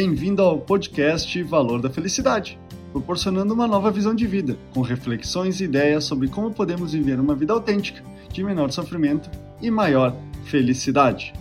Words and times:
Bem-vindo 0.00 0.42
ao 0.42 0.60
podcast 0.60 1.42
Valor 1.42 1.82
da 1.82 1.90
Felicidade, 1.90 2.56
proporcionando 2.92 3.52
uma 3.52 3.66
nova 3.66 3.90
visão 3.90 4.14
de 4.14 4.28
vida, 4.28 4.56
com 4.72 4.80
reflexões 4.80 5.60
e 5.60 5.64
ideias 5.64 6.04
sobre 6.04 6.28
como 6.28 6.54
podemos 6.54 6.92
viver 6.92 7.18
uma 7.18 7.34
vida 7.34 7.52
autêntica, 7.52 8.00
de 8.32 8.44
menor 8.44 8.70
sofrimento 8.70 9.28
e 9.60 9.72
maior 9.72 10.14
felicidade. 10.44 11.32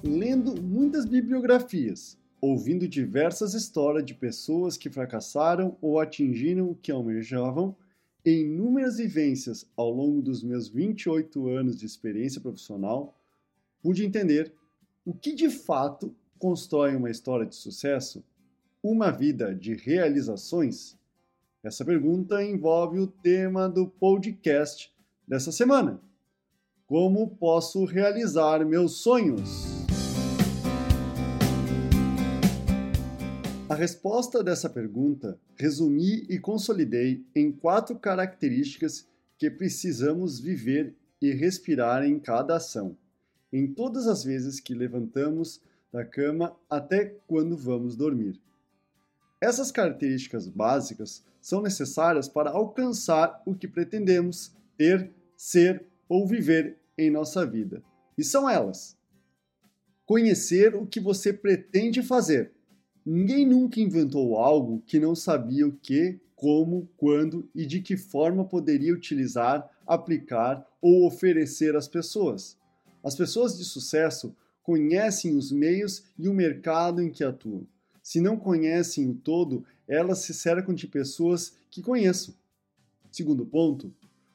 Lendo 0.00 0.62
muitas 0.62 1.04
bibliografias, 1.04 2.16
ouvindo 2.40 2.86
diversas 2.86 3.52
histórias 3.52 4.06
de 4.06 4.14
pessoas 4.14 4.76
que 4.76 4.88
fracassaram 4.88 5.76
ou 5.82 5.98
atingiram 5.98 6.70
o 6.70 6.76
que 6.76 6.92
almejavam, 6.92 7.74
em 8.24 8.42
inúmeras 8.42 8.98
vivências 8.98 9.66
ao 9.76 9.90
longo 9.90 10.22
dos 10.22 10.40
meus 10.40 10.68
28 10.68 11.48
anos 11.48 11.76
de 11.76 11.84
experiência 11.84 12.40
profissional, 12.40 13.18
pude 13.82 14.06
entender 14.06 14.52
o 15.04 15.12
que 15.12 15.34
de 15.34 15.50
fato 15.50 16.14
constrói 16.38 16.94
uma 16.94 17.10
história 17.10 17.46
de 17.46 17.54
sucesso, 17.54 18.24
uma 18.82 19.10
vida 19.10 19.54
de 19.54 19.74
realizações? 19.74 20.96
Essa 21.62 21.84
pergunta 21.84 22.42
envolve 22.44 22.98
o 22.98 23.06
tema 23.06 23.68
do 23.68 23.88
podcast 23.88 24.92
dessa 25.26 25.50
semana. 25.50 26.00
Como 26.86 27.28
posso 27.28 27.84
realizar 27.84 28.64
meus 28.64 28.98
sonhos? 28.98 29.86
A 33.68 33.74
resposta 33.74 34.44
dessa 34.44 34.70
pergunta 34.70 35.40
resumi 35.56 36.24
e 36.28 36.38
consolidei 36.38 37.26
em 37.34 37.50
quatro 37.50 37.98
características 37.98 39.08
que 39.36 39.50
precisamos 39.50 40.38
viver 40.38 40.94
e 41.20 41.32
respirar 41.32 42.04
em 42.04 42.18
cada 42.20 42.56
ação, 42.56 42.96
em 43.52 43.66
todas 43.66 44.06
as 44.06 44.22
vezes 44.22 44.60
que 44.60 44.72
levantamos 44.72 45.60
da 45.92 46.04
cama 46.04 46.56
até 46.68 47.16
quando 47.26 47.56
vamos 47.56 47.96
dormir. 47.96 48.40
Essas 49.40 49.70
características 49.70 50.48
básicas 50.48 51.24
são 51.40 51.62
necessárias 51.62 52.28
para 52.28 52.50
alcançar 52.50 53.42
o 53.46 53.54
que 53.54 53.68
pretendemos 53.68 54.52
ter, 54.76 55.12
ser 55.36 55.86
ou 56.08 56.26
viver 56.26 56.78
em 56.96 57.10
nossa 57.10 57.46
vida. 57.46 57.82
E 58.16 58.24
são 58.24 58.48
elas: 58.48 58.96
conhecer 60.04 60.74
o 60.74 60.86
que 60.86 61.00
você 61.00 61.32
pretende 61.32 62.02
fazer 62.02 62.56
Ninguém 63.08 63.46
nunca 63.46 63.78
inventou 63.78 64.36
algo 64.36 64.82
que 64.84 64.98
não 64.98 65.14
sabia 65.14 65.64
o 65.64 65.72
que, 65.72 66.18
como, 66.34 66.90
quando 66.96 67.48
e 67.54 67.64
de 67.64 67.80
que 67.80 67.96
forma 67.96 68.44
poderia 68.44 68.92
utilizar, 68.92 69.70
aplicar 69.86 70.66
ou 70.82 71.06
oferecer 71.06 71.76
às 71.76 71.86
pessoas. 71.86 72.58
As 73.04 73.14
pessoas 73.14 73.56
de 73.56 73.64
sucesso 73.64 74.34
conhecem 74.66 75.36
os 75.36 75.52
meios 75.52 76.02
e 76.18 76.28
o 76.28 76.34
mercado 76.34 77.00
em 77.00 77.08
que 77.08 77.22
atuam. 77.22 77.66
Se 78.02 78.20
não 78.20 78.36
conhecem 78.36 79.08
o 79.08 79.14
todo, 79.14 79.64
elas 79.86 80.18
se 80.18 80.34
cercam 80.34 80.74
de 80.74 80.86
pessoas 80.86 81.54
que 81.70 81.80
conheçam. 81.80 82.34
Segundo 83.10 83.46
ponto, 83.46 83.94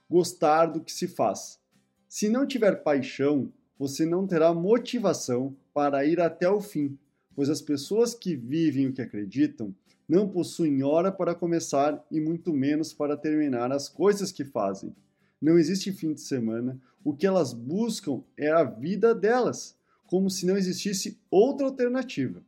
gostar 0.09 0.68
do 0.68 0.82
que 0.82 0.92
se 0.92 1.08
faz. 1.08 1.59
Se 2.08 2.30
não 2.30 2.48
tiver 2.48 2.82
paixão, 2.82 3.52
você 3.78 4.06
não 4.06 4.26
terá 4.26 4.54
motivação 4.54 5.56
para 5.74 6.06
ir 6.06 6.20
até 6.20 6.50
o 6.50 6.62
fim 6.62 6.98
pois 7.36 7.50
as 7.50 7.62
pessoas 7.62 8.14
que 8.14 8.36
vivem 8.36 8.88
o 8.88 8.94
que 8.94 9.02
acreditam 9.02 9.74
não 10.08 10.28
possuem 10.28 10.84
hora 10.84 11.12
para 11.12 11.34
começar 11.34 12.06
e 12.12 12.20
muito 12.20 12.54
menos 12.54 12.94
para 12.94 13.16
terminar 13.16 13.72
as 13.72 13.88
coisas 13.88 14.32
que 14.32 14.44
fazem. 14.44 14.94
Não 15.42 15.58
existe 15.58 15.92
fim 15.92 16.14
de 16.14 16.22
semana, 16.22 16.80
o 17.04 17.16
que 17.16 17.26
elas 17.26 17.54
buscam 17.54 18.22
é 18.38 18.50
a 18.52 18.64
vida 18.64 19.16
delas, 19.16 19.76
como 20.12 20.30
se 20.30 20.45
não 20.45 20.58
existisse 20.58 21.17
outra 21.31 21.66
alternativa. 21.66 22.44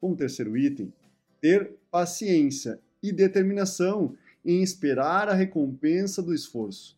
Como 0.00 0.16
terceiro 0.16 0.56
item, 0.56 0.90
ter 1.38 1.74
paciência 1.90 2.80
e 3.02 3.12
determinação 3.12 4.16
em 4.42 4.62
esperar 4.62 5.28
a 5.28 5.34
recompensa 5.34 6.22
do 6.22 6.32
esforço. 6.32 6.96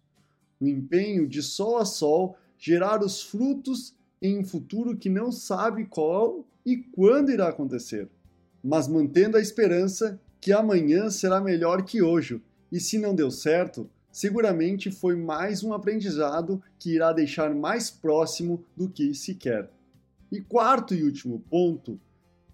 No 0.61 0.69
empenho 0.69 1.27
de 1.27 1.43
sol 1.43 1.77
a 1.79 1.85
sol 1.85 2.39
gerar 2.57 3.03
os 3.03 3.21
frutos 3.21 3.97
em 4.23 4.39
um 4.39 4.45
futuro 4.45 4.97
que 4.97 5.09
não 5.09 5.33
sabe 5.33 5.85
qual 5.87 6.47
e 6.65 6.77
quando 6.77 7.33
irá 7.33 7.49
acontecer, 7.49 8.09
mas 8.63 8.87
mantendo 8.87 9.37
a 9.37 9.41
esperança 9.41 10.21
que 10.41 10.53
amanhã 10.53 11.11
será 11.11 11.41
melhor 11.41 11.85
que 11.85 12.01
hoje, 12.01 12.41
e 12.71 12.79
se 12.79 12.97
não 12.97 13.13
deu 13.13 13.33
certo, 13.33 13.91
seguramente 14.13 14.89
foi 14.89 15.17
mais 15.17 15.65
um 15.65 15.73
aprendizado 15.73 16.63
que 16.79 16.95
irá 16.95 17.13
deixar 17.13 17.53
mais 17.53 17.91
próximo 17.91 18.65
do 18.77 18.89
que 18.89 19.13
se 19.13 19.35
quer. 19.35 19.69
E 20.31 20.41
quarto 20.41 20.95
e 20.95 21.05
último 21.05 21.41
ponto 21.51 22.01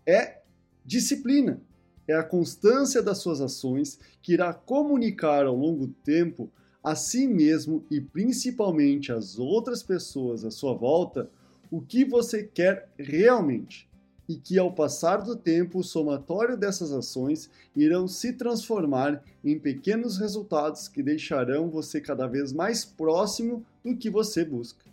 é 0.07 0.41
disciplina. 0.85 1.61
É 2.07 2.15
a 2.15 2.23
constância 2.23 3.03
das 3.03 3.19
suas 3.19 3.41
ações 3.41 3.99
que 4.21 4.33
irá 4.33 4.53
comunicar 4.53 5.47
ao 5.47 5.57
longo 5.57 5.87
do 5.87 5.93
tempo 5.93 6.51
a 6.83 6.97
si 6.97 7.29
mesmo 7.29 7.85
e 7.91 8.01
principalmente 8.01 9.13
às 9.13 9.39
outras 9.39 9.83
pessoas 9.83 10.45
à 10.45 10.51
sua 10.51 10.75
volta 10.75 11.31
o 11.71 11.81
que 11.81 12.05
você 12.05 12.43
quer 12.43 12.91
realmente 12.99 13.89
e 14.29 14.37
que, 14.37 14.59
ao 14.59 14.73
passar 14.73 15.19
do 15.19 15.35
tempo, 15.35 15.79
o 15.79 15.85
somatório 15.85 16.57
dessas 16.57 16.93
ações 16.93 17.51
irão 17.75 18.07
se 18.07 18.33
transformar 18.33 19.23
em 19.45 19.59
pequenos 19.59 20.19
resultados 20.19 20.87
que 20.87 21.03
deixarão 21.03 21.71
você 21.71 22.01
cada 22.01 22.27
vez 22.27 22.53
mais 22.53 22.85
próximo 22.85 23.65
do 23.85 23.97
que 23.97 24.11
você 24.11 24.45
busca. 24.45 24.92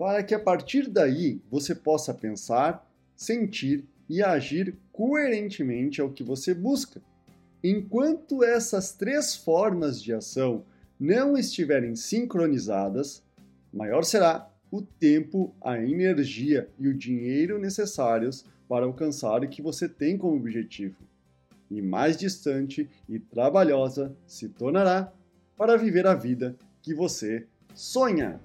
Para 0.00 0.22
que 0.22 0.34
a 0.34 0.40
partir 0.40 0.88
daí 0.88 1.42
você 1.50 1.74
possa 1.74 2.14
pensar, 2.14 2.90
sentir 3.14 3.86
e 4.08 4.22
agir 4.22 4.78
coerentemente 4.90 6.00
ao 6.00 6.10
que 6.10 6.24
você 6.24 6.54
busca. 6.54 7.02
Enquanto 7.62 8.42
essas 8.42 8.94
três 8.94 9.36
formas 9.36 10.02
de 10.02 10.14
ação 10.14 10.64
não 10.98 11.36
estiverem 11.36 11.94
sincronizadas, 11.94 13.22
maior 13.70 14.02
será 14.02 14.50
o 14.70 14.80
tempo, 14.80 15.54
a 15.60 15.76
energia 15.76 16.70
e 16.78 16.88
o 16.88 16.96
dinheiro 16.96 17.58
necessários 17.58 18.46
para 18.66 18.86
alcançar 18.86 19.44
o 19.44 19.48
que 19.50 19.60
você 19.60 19.86
tem 19.86 20.16
como 20.16 20.34
objetivo. 20.34 20.96
E 21.70 21.82
mais 21.82 22.16
distante 22.16 22.88
e 23.06 23.18
trabalhosa 23.18 24.16
se 24.26 24.48
tornará 24.48 25.12
para 25.58 25.76
viver 25.76 26.06
a 26.06 26.14
vida 26.14 26.56
que 26.80 26.94
você 26.94 27.46
sonha. 27.74 28.40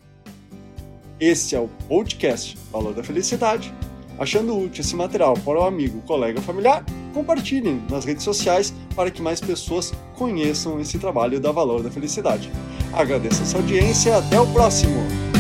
Este 1.20 1.56
é 1.56 1.60
o 1.60 1.70
podcast 1.88 2.58
Valor 2.72 2.94
da 2.94 3.02
Felicidade. 3.04 3.74
Achando 4.20 4.58
útil 4.58 4.82
esse 4.82 4.96
material 4.96 5.34
para 5.46 5.60
o 5.60 5.64
amigo, 5.64 6.02
colega 6.02 6.40
ou 6.40 6.46
familiar, 6.46 6.84
compartilhem 7.14 7.82
nas 7.90 8.04
redes 8.04 8.24
sociais 8.24 8.74
para 8.96 9.10
que 9.10 9.22
mais 9.22 9.40
pessoas 9.40 9.94
conheçam 10.18 10.80
esse 10.80 11.00
trabalho 11.00 11.40
da 11.40 11.54
Valor 11.54 11.82
da 11.82 11.92
Felicidade. 11.92 12.52
Agradeço 12.92 13.44
a 13.44 13.46
sua 13.46 13.62
audiência 13.62 14.18
até 14.18 14.40
o 14.40 14.48
próximo! 14.48 15.35